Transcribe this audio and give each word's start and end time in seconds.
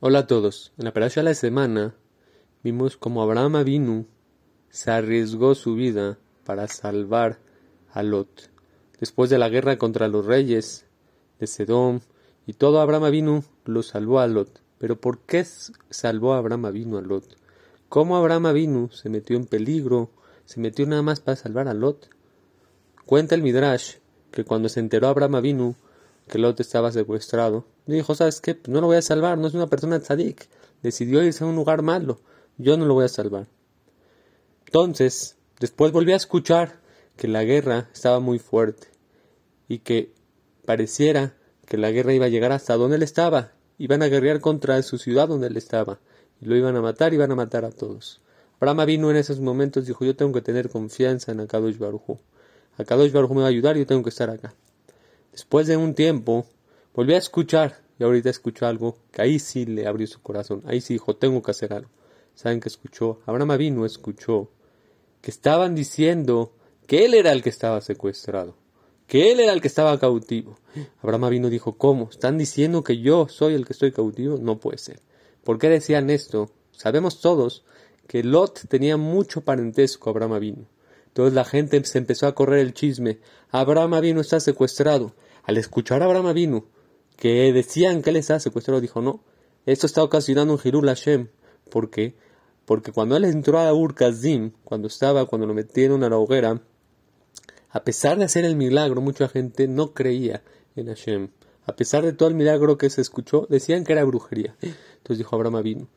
Hola 0.00 0.20
a 0.20 0.26
todos. 0.28 0.72
En 0.78 0.84
la 0.84 0.92
parasha 0.92 1.22
de 1.22 1.24
la 1.24 1.34
semana 1.34 1.92
vimos 2.62 2.96
cómo 2.96 3.20
Abraham 3.20 3.56
Avinu 3.56 4.06
se 4.70 4.92
arriesgó 4.92 5.56
su 5.56 5.74
vida 5.74 6.18
para 6.44 6.68
salvar 6.68 7.40
a 7.90 8.04
Lot. 8.04 8.48
Después 9.00 9.28
de 9.28 9.38
la 9.38 9.48
guerra 9.48 9.76
contra 9.76 10.06
los 10.06 10.24
reyes 10.24 10.86
de 11.40 11.48
Sedom 11.48 11.98
y 12.46 12.52
todo 12.52 12.80
Abraham 12.80 13.02
Avinu 13.02 13.44
lo 13.64 13.82
salvó 13.82 14.20
a 14.20 14.28
Lot. 14.28 14.60
Pero 14.78 15.00
¿por 15.00 15.18
qué 15.18 15.44
salvó 15.90 16.34
a 16.34 16.38
Abraham 16.38 16.66
Avinu 16.66 16.98
a 16.98 17.02
Lot? 17.02 17.36
¿Cómo 17.88 18.16
Abraham 18.16 18.46
Avinu 18.46 18.90
se 18.90 19.08
metió 19.08 19.36
en 19.36 19.46
peligro? 19.46 20.12
¿Se 20.44 20.60
metió 20.60 20.86
nada 20.86 21.02
más 21.02 21.18
para 21.18 21.34
salvar 21.34 21.66
a 21.66 21.74
Lot? 21.74 22.08
Cuenta 23.04 23.34
el 23.34 23.42
Midrash 23.42 23.96
que 24.30 24.44
cuando 24.44 24.68
se 24.68 24.78
enteró 24.78 25.08
Abraham 25.08 25.34
Avinu 25.34 25.74
que 26.28 26.38
Lot 26.38 26.60
estaba 26.60 26.92
secuestrado, 26.92 27.64
dijo, 27.86 28.14
¿sabes 28.14 28.40
qué? 28.40 28.58
No 28.68 28.80
lo 28.80 28.86
voy 28.86 28.96
a 28.96 29.02
salvar, 29.02 29.38
no 29.38 29.46
es 29.46 29.54
una 29.54 29.66
persona 29.66 29.98
tzadik. 30.00 30.48
Decidió 30.82 31.22
irse 31.22 31.42
a 31.42 31.46
un 31.46 31.56
lugar 31.56 31.82
malo. 31.82 32.20
Yo 32.56 32.76
no 32.76 32.86
lo 32.86 32.94
voy 32.94 33.04
a 33.04 33.08
salvar. 33.08 33.46
Entonces, 34.66 35.36
después 35.58 35.92
volví 35.92 36.12
a 36.12 36.16
escuchar 36.16 36.80
que 37.16 37.26
la 37.26 37.42
guerra 37.42 37.88
estaba 37.92 38.20
muy 38.20 38.38
fuerte 38.38 38.88
y 39.66 39.78
que 39.78 40.12
pareciera 40.64 41.34
que 41.66 41.78
la 41.78 41.90
guerra 41.90 42.14
iba 42.14 42.26
a 42.26 42.30
llegar 42.30 42.52
hasta 42.52 42.76
donde 42.76 42.96
él 42.96 43.02
estaba. 43.02 43.52
Iban 43.78 44.02
a 44.02 44.08
guerrear 44.08 44.40
contra 44.40 44.82
su 44.82 44.98
ciudad 44.98 45.28
donde 45.28 45.48
él 45.48 45.56
estaba. 45.56 45.98
Y 46.40 46.46
lo 46.46 46.56
iban 46.56 46.76
a 46.76 46.80
matar, 46.80 47.14
iban 47.14 47.32
a 47.32 47.34
matar 47.34 47.64
a 47.64 47.70
todos. 47.70 48.20
Abraham 48.60 48.86
vino 48.86 49.10
en 49.10 49.16
esos 49.16 49.40
momentos 49.40 49.86
dijo, 49.86 50.04
yo 50.04 50.16
tengo 50.16 50.32
que 50.32 50.40
tener 50.40 50.68
confianza 50.68 51.30
en 51.30 51.40
Akadosh 51.40 51.78
Baruj 51.78 52.18
Akadosh 52.76 53.12
Baruj 53.12 53.30
me 53.30 53.40
va 53.40 53.46
a 53.46 53.50
ayudar, 53.50 53.76
yo 53.76 53.86
tengo 53.86 54.02
que 54.02 54.10
estar 54.10 54.30
acá. 54.30 54.54
Después 55.38 55.68
de 55.68 55.76
un 55.76 55.94
tiempo, 55.94 56.46
volví 56.92 57.14
a 57.14 57.18
escuchar, 57.18 57.80
y 57.96 58.02
ahorita 58.02 58.28
escuchó 58.28 58.66
algo 58.66 58.98
que 59.12 59.22
ahí 59.22 59.38
sí 59.38 59.66
le 59.66 59.86
abrió 59.86 60.04
su 60.08 60.20
corazón, 60.20 60.64
ahí 60.66 60.80
sí 60.80 60.94
dijo, 60.94 61.14
tengo 61.14 61.40
que 61.42 61.52
hacer 61.52 61.72
algo. 61.72 61.88
¿Saben 62.34 62.58
qué 62.58 62.68
escuchó? 62.68 63.20
Abraham 63.24 63.56
vino, 63.56 63.86
escuchó 63.86 64.50
que 65.20 65.30
estaban 65.30 65.76
diciendo 65.76 66.54
que 66.88 67.04
él 67.04 67.14
era 67.14 67.30
el 67.30 67.44
que 67.44 67.50
estaba 67.50 67.80
secuestrado, 67.80 68.56
que 69.06 69.30
él 69.30 69.38
era 69.38 69.52
el 69.52 69.60
que 69.60 69.68
estaba 69.68 69.96
cautivo. 70.00 70.58
Abraham 71.02 71.30
vino 71.30 71.50
dijo, 71.50 71.78
¿cómo? 71.78 72.08
¿Están 72.10 72.36
diciendo 72.36 72.82
que 72.82 72.98
yo 72.98 73.28
soy 73.28 73.54
el 73.54 73.64
que 73.64 73.74
estoy 73.74 73.92
cautivo? 73.92 74.38
No 74.38 74.58
puede 74.58 74.78
ser. 74.78 74.98
¿Por 75.44 75.60
qué 75.60 75.68
decían 75.68 76.10
esto? 76.10 76.50
Sabemos 76.72 77.20
todos 77.20 77.64
que 78.08 78.24
Lot 78.24 78.66
tenía 78.66 78.96
mucho 78.96 79.42
parentesco 79.42 80.10
a 80.10 80.12
Abraham 80.14 80.40
vino. 80.40 80.66
Entonces 81.06 81.34
la 81.34 81.44
gente 81.44 81.84
se 81.84 81.98
empezó 81.98 82.26
a 82.26 82.34
correr 82.34 82.58
el 82.58 82.74
chisme. 82.74 83.20
Abraham 83.50 84.00
vino 84.00 84.20
está 84.20 84.40
secuestrado. 84.40 85.14
Al 85.48 85.56
escuchar 85.56 86.02
a 86.02 86.04
Abraham 86.04 86.34
vino 86.34 86.66
que 87.16 87.50
decían 87.54 88.02
que 88.02 88.10
él 88.10 88.16
estaba 88.16 88.38
secuestrado, 88.38 88.82
dijo, 88.82 89.00
no, 89.00 89.24
esto 89.64 89.86
está 89.86 90.02
ocasionando 90.02 90.52
un 90.52 90.60
Hirul 90.62 90.88
Hashem. 90.88 91.28
¿Por 91.70 91.88
qué? 91.88 92.14
Porque 92.66 92.92
cuando 92.92 93.16
él 93.16 93.24
entró 93.24 93.58
a 93.58 93.72
Ur 93.72 93.94
Kazim, 93.94 94.52
cuando 94.62 94.88
estaba, 94.88 95.24
cuando 95.24 95.46
lo 95.46 95.54
metieron 95.54 96.04
a 96.04 96.10
la 96.10 96.18
hoguera, 96.18 96.60
a 97.70 97.82
pesar 97.82 98.18
de 98.18 98.26
hacer 98.26 98.44
el 98.44 98.56
milagro, 98.56 99.00
mucha 99.00 99.26
gente 99.26 99.68
no 99.68 99.94
creía 99.94 100.42
en 100.76 100.88
Hashem. 100.88 101.30
A 101.64 101.74
pesar 101.74 102.04
de 102.04 102.12
todo 102.12 102.28
el 102.28 102.34
milagro 102.34 102.76
que 102.76 102.90
se 102.90 103.00
escuchó, 103.00 103.46
decían 103.48 103.84
que 103.84 103.94
era 103.94 104.04
brujería. 104.04 104.54
Entonces 104.60 105.16
dijo 105.16 105.34
Abraham 105.34 105.62
vino, 105.62 105.88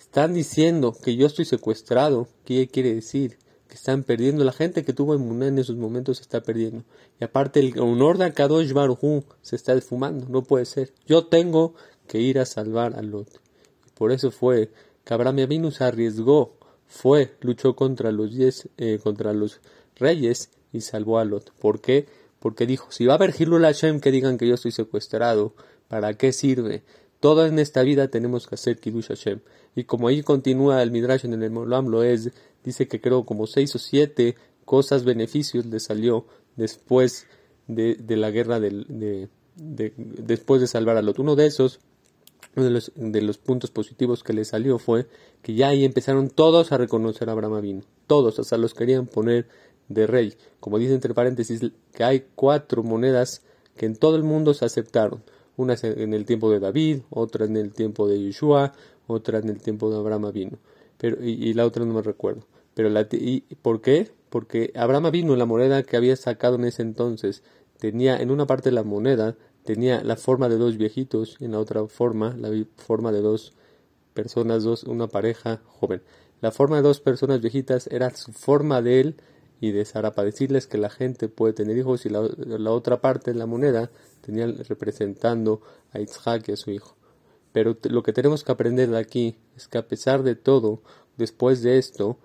están 0.00 0.32
diciendo 0.32 0.96
que 1.04 1.16
yo 1.16 1.26
estoy 1.26 1.44
secuestrado. 1.44 2.28
¿Qué 2.46 2.66
quiere 2.68 2.94
decir? 2.94 3.36
Están 3.76 4.02
perdiendo, 4.02 4.44
la 4.44 4.52
gente 4.52 4.84
que 4.84 4.92
tuvo 4.92 5.14
inmunidad 5.14 5.48
en 5.48 5.58
esos 5.58 5.76
momentos 5.76 6.16
se 6.18 6.22
está 6.22 6.42
perdiendo. 6.42 6.84
Y 7.20 7.24
aparte 7.24 7.60
el 7.60 7.78
honor 7.78 8.18
de 8.18 8.32
Kadosh 8.32 8.72
Baruj 8.72 9.24
se 9.42 9.56
está 9.56 9.72
esfumando, 9.74 10.26
no 10.28 10.42
puede 10.42 10.64
ser. 10.64 10.92
Yo 11.06 11.26
tengo 11.26 11.74
que 12.08 12.18
ir 12.18 12.38
a 12.38 12.46
salvar 12.46 12.94
a 12.96 13.02
Lot. 13.02 13.40
Por 13.94 14.12
eso 14.12 14.30
fue 14.30 14.70
que 15.04 15.14
Abraham 15.14 15.40
Avinu 15.40 15.70
se 15.70 15.84
arriesgó, 15.84 16.58
fue, 16.86 17.36
luchó 17.40 17.76
contra 17.76 18.12
los 18.12 18.34
diez, 18.34 18.68
eh, 18.76 18.98
contra 19.02 19.32
los 19.32 19.60
reyes 19.96 20.50
y 20.72 20.80
salvó 20.80 21.18
a 21.18 21.24
Lot. 21.24 21.52
¿Por 21.52 21.80
qué? 21.80 22.06
Porque 22.40 22.66
dijo, 22.66 22.90
si 22.90 23.06
va 23.06 23.14
a 23.14 23.16
haber 23.16 23.34
Hilul 23.38 23.62
Hashem 23.62 24.00
que 24.00 24.10
digan 24.10 24.38
que 24.38 24.48
yo 24.48 24.54
estoy 24.54 24.72
secuestrado, 24.72 25.54
¿para 25.88 26.14
qué 26.14 26.32
sirve? 26.32 26.82
Todo 27.20 27.46
en 27.46 27.58
esta 27.58 27.82
vida 27.82 28.08
tenemos 28.08 28.46
que 28.46 28.56
hacer 28.56 28.78
Kiddush 28.78 29.08
Hashem. 29.08 29.40
Y 29.74 29.84
como 29.84 30.08
ahí 30.08 30.22
continúa 30.22 30.82
el 30.82 30.90
Midrash 30.90 31.24
en 31.24 31.42
el 31.42 31.50
Molam 31.50 31.92
es 32.02 32.30
dice 32.64 32.88
que 32.88 33.00
creo 33.00 33.24
como 33.24 33.46
seis 33.46 33.74
o 33.74 33.78
siete 33.78 34.36
cosas, 34.64 35.04
beneficios 35.04 35.64
le 35.66 35.80
salió 35.80 36.26
después 36.56 37.26
de, 37.68 37.96
la 38.08 38.30
guerra 38.30 38.60
de, 38.60 39.28
después 39.56 40.60
de 40.60 40.66
salvar 40.66 40.96
a 40.96 41.02
Lot. 41.02 41.18
Uno 41.18 41.36
de 41.36 41.46
esos, 41.46 41.80
uno 42.56 42.66
de 42.66 42.70
los, 42.72 42.92
de 42.94 43.22
los, 43.22 43.38
puntos 43.38 43.70
positivos 43.70 44.22
que 44.22 44.32
le 44.32 44.44
salió 44.44 44.78
fue 44.78 45.06
que 45.42 45.54
ya 45.54 45.68
ahí 45.68 45.84
empezaron 45.84 46.28
todos 46.28 46.72
a 46.72 46.78
reconocer 46.78 47.28
a 47.28 47.32
Abraham 47.32 47.54
Avinu. 47.54 47.82
Todos, 48.06 48.38
hasta 48.38 48.58
los 48.58 48.74
querían 48.74 49.06
poner 49.06 49.48
de 49.88 50.06
rey. 50.06 50.34
Como 50.60 50.78
dice 50.78 50.94
entre 50.94 51.14
paréntesis, 51.14 51.60
que 51.92 52.04
hay 52.04 52.26
cuatro 52.34 52.82
monedas 52.82 53.42
que 53.76 53.86
en 53.86 53.96
todo 53.96 54.16
el 54.16 54.22
mundo 54.22 54.54
se 54.54 54.64
aceptaron. 54.64 55.22
Una 55.56 55.74
en 55.82 56.14
el 56.14 56.24
tiempo 56.24 56.50
de 56.50 56.60
David, 56.60 57.00
otra 57.10 57.46
en 57.46 57.56
el 57.56 57.72
tiempo 57.72 58.06
de 58.06 58.20
Yeshua, 58.20 58.72
otra 59.06 59.38
en 59.38 59.48
el 59.48 59.60
tiempo 59.60 59.90
de 59.90 59.96
Abraham 59.96 60.32
vino. 60.32 60.58
Pero, 60.98 61.22
y, 61.22 61.52
la 61.54 61.66
otra 61.66 61.84
no 61.84 61.94
me 61.94 62.02
recuerdo. 62.02 62.46
Pero 62.74 62.88
la, 62.90 63.06
y, 63.12 63.40
¿Por 63.62 63.80
qué? 63.80 64.10
Porque 64.30 64.72
Abraham 64.74 65.10
vino, 65.10 65.36
la 65.36 65.46
moneda 65.46 65.82
que 65.82 65.96
había 65.96 66.16
sacado 66.16 66.56
en 66.56 66.64
ese 66.64 66.82
entonces, 66.82 67.42
tenía 67.78 68.16
en 68.18 68.30
una 68.30 68.46
parte 68.46 68.70
la 68.70 68.82
moneda, 68.82 69.36
tenía 69.64 70.02
la 70.02 70.16
forma 70.16 70.48
de 70.48 70.56
dos 70.56 70.76
viejitos, 70.76 71.36
y 71.40 71.46
en 71.46 71.52
la 71.52 71.58
otra 71.58 71.86
forma, 71.86 72.36
la 72.36 72.50
forma 72.76 73.12
de 73.12 73.20
dos 73.20 73.52
personas, 74.14 74.64
dos, 74.64 74.84
una 74.84 75.08
pareja 75.08 75.60
joven. 75.66 76.02
La 76.40 76.50
forma 76.50 76.76
de 76.76 76.82
dos 76.82 77.00
personas 77.00 77.40
viejitas 77.40 77.86
era 77.86 78.14
su 78.14 78.32
forma 78.32 78.82
de 78.82 79.00
él 79.00 79.16
y 79.60 79.72
de 79.72 79.84
Sara 79.84 80.12
para 80.12 80.26
decirles 80.26 80.66
que 80.66 80.78
la 80.78 80.90
gente 80.90 81.28
puede 81.28 81.52
tener 81.52 81.76
hijos 81.76 82.06
y 82.06 82.10
la, 82.10 82.20
otra 82.70 83.00
parte 83.00 83.32
de 83.32 83.38
la 83.38 83.46
moneda 83.46 83.90
tenía 84.20 84.46
representando 84.46 85.60
a 85.92 86.00
Isaac 86.00 86.48
y 86.48 86.52
a 86.52 86.56
su 86.56 86.70
hijo. 86.70 86.96
Pero 87.52 87.76
lo 87.84 88.02
que 88.02 88.12
tenemos 88.12 88.44
que 88.44 88.52
aprender 88.52 88.90
de 88.90 88.98
aquí 88.98 89.36
es 89.56 89.66
que 89.68 89.78
a 89.78 89.88
pesar 89.88 90.22
de 90.22 90.34
todo, 90.34 90.80
después 91.16 91.62
de 91.62 91.78
esto, 91.78 92.18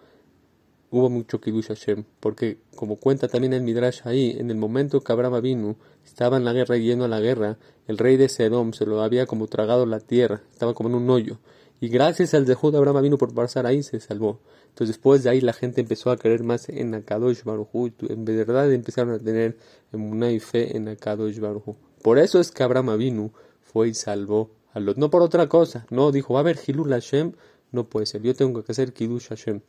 hubo 0.90 1.10
mucho 1.10 1.40
Kiddush 1.40 1.68
Hashem, 1.68 2.04
porque 2.20 2.58
como 2.76 2.98
cuenta 2.98 3.30
también 3.30 3.54
el 3.54 3.62
Midrash 3.62 4.02
ahí, 4.04 4.36
en 4.38 4.52
el 4.52 4.58
momento 4.58 5.00
que 5.00 5.12
Abraham 5.14 5.42
vino, 5.42 5.76
estaba 6.06 6.36
en 6.36 6.44
la 6.44 6.52
guerra 6.52 6.76
y 6.76 6.84
yendo 6.84 7.06
a 7.06 7.08
la 7.08 7.22
guerra, 7.22 7.58
el 7.88 7.98
rey 7.98 8.18
de 8.18 8.28
Sedom 8.28 8.74
se 8.74 8.86
lo 8.86 9.02
había 9.02 9.26
como 9.26 9.48
tragado 9.48 9.86
la 9.86 10.02
tierra, 10.02 10.42
estaba 10.52 10.74
como 10.74 10.90
en 10.90 10.96
un 10.96 11.10
hoyo, 11.10 11.40
y 11.82 11.90
gracias 11.90 12.34
al 12.34 12.46
Zehud 12.46 12.76
Abraham 12.76 13.02
vino 13.02 13.18
por 13.18 13.34
pasar 13.34 13.66
ahí 13.66 13.84
se 13.84 14.00
salvó. 14.00 14.40
Entonces 14.70 14.96
después 14.96 15.24
de 15.24 15.32
ahí 15.32 15.42
la 15.42 15.52
gente 15.52 15.82
empezó 15.82 16.12
a 16.12 16.18
creer 16.18 16.44
más 16.44 16.70
en 16.70 16.94
Akadosh 16.96 17.44
Baruj 17.44 17.92
en 18.08 18.24
verdad 18.24 18.72
empezaron 18.72 19.16
a 19.16 19.20
tener 19.20 19.58
una 19.92 20.32
y 20.32 20.40
fe 20.40 20.78
en 20.78 20.88
Akadosh 20.88 21.40
Baruj 21.40 21.76
Por 22.02 22.20
eso 22.20 22.40
es 22.40 22.52
que 22.52 22.64
Abraham 22.64 22.98
vino 22.98 23.34
fue 23.62 23.90
y 23.90 23.94
salvó 23.94 24.52
a 24.74 24.80
los, 24.80 24.98
no 24.98 25.10
por 25.10 25.22
otra 25.22 25.50
cosa, 25.50 25.86
no 25.90 26.12
dijo, 26.12 26.38
a 26.38 26.42
haber 26.42 26.58
Hilul 26.66 26.92
Hashem, 26.92 27.34
no 27.72 27.90
puede 27.90 28.06
ser, 28.06 28.22
yo 28.22 28.34
tengo 28.36 28.64
que 28.64 28.72
hacer 28.72 28.94
Kiddush 28.94 29.28
Hashem. 29.30 29.62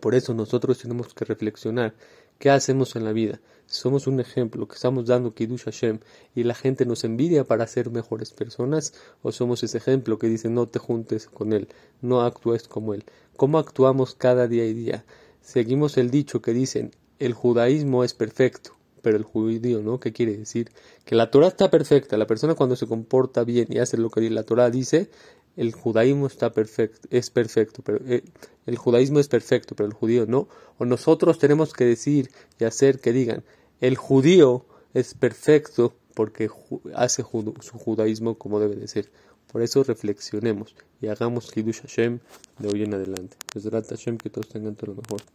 Por 0.00 0.14
eso 0.14 0.34
nosotros 0.34 0.78
tenemos 0.78 1.12
que 1.14 1.24
reflexionar 1.24 1.94
qué 2.38 2.50
hacemos 2.50 2.96
en 2.96 3.04
la 3.04 3.12
vida. 3.12 3.40
somos 3.66 4.06
un 4.06 4.20
ejemplo, 4.20 4.68
que 4.68 4.74
estamos 4.74 5.06
dando 5.06 5.34
Kiddush 5.34 5.64
Hashem 5.64 5.98
y 6.34 6.44
la 6.44 6.54
gente 6.54 6.86
nos 6.86 7.02
envidia 7.02 7.44
para 7.44 7.66
ser 7.66 7.90
mejores 7.90 8.32
personas, 8.32 8.94
o 9.22 9.32
somos 9.32 9.64
ese 9.64 9.78
ejemplo 9.78 10.18
que 10.18 10.28
dice 10.28 10.48
no 10.48 10.68
te 10.68 10.78
juntes 10.78 11.26
con 11.26 11.52
él, 11.52 11.68
no 12.00 12.22
actúes 12.22 12.68
como 12.68 12.94
él. 12.94 13.04
¿Cómo 13.36 13.58
actuamos 13.58 14.14
cada 14.14 14.46
día 14.46 14.64
y 14.66 14.74
día? 14.74 15.04
Seguimos 15.40 15.96
el 15.96 16.10
dicho 16.10 16.40
que 16.40 16.52
dicen 16.52 16.92
el 17.18 17.32
judaísmo 17.32 18.04
es 18.04 18.14
perfecto, 18.14 18.76
pero 19.02 19.16
el 19.16 19.24
judío, 19.24 19.82
¿no? 19.82 20.00
¿Qué 20.00 20.12
quiere 20.12 20.36
decir? 20.36 20.70
Que 21.04 21.14
la 21.14 21.30
Torah 21.30 21.48
está 21.48 21.70
perfecta, 21.70 22.16
la 22.16 22.26
persona 22.26 22.54
cuando 22.54 22.76
se 22.76 22.86
comporta 22.86 23.44
bien 23.44 23.68
y 23.70 23.78
hace 23.78 23.96
lo 23.96 24.10
que 24.10 24.28
la 24.30 24.42
Torah 24.42 24.70
dice, 24.70 25.08
el 25.56 25.72
judaísmo 25.72 26.26
está 26.26 26.52
perfecto, 26.52 27.08
es 27.10 27.30
perfecto, 27.30 27.82
pero 27.82 27.98
eh, 28.06 28.22
el 28.66 28.76
judaísmo 28.76 29.18
es 29.18 29.28
perfecto, 29.28 29.74
pero 29.74 29.88
el 29.88 29.94
judío 29.94 30.26
no. 30.26 30.48
O 30.78 30.84
nosotros 30.84 31.38
tenemos 31.38 31.72
que 31.72 31.84
decir 31.84 32.30
y 32.58 32.64
hacer 32.64 33.00
que 33.00 33.12
digan, 33.12 33.42
el 33.80 33.96
judío 33.96 34.66
es 34.94 35.14
perfecto 35.14 35.94
porque 36.14 36.48
hace 36.94 37.22
su 37.22 37.78
judaísmo 37.78 38.36
como 38.36 38.60
debe 38.60 38.76
de 38.76 38.88
ser. 38.88 39.10
Por 39.50 39.62
eso 39.62 39.84
reflexionemos 39.84 40.74
y 41.00 41.06
hagamos 41.06 41.50
Kiddush 41.50 41.80
Hashem 41.82 42.18
de 42.58 42.68
hoy 42.68 42.82
en 42.82 42.94
adelante. 42.94 43.36
Hashem 43.54 44.18
que 44.18 44.30
todos 44.30 44.48
tengan 44.48 44.74
todo 44.74 44.94
lo 44.94 45.02
mejor. 45.02 45.22